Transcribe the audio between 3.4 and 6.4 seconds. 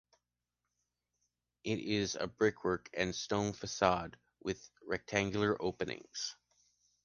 façade with rectangular openings.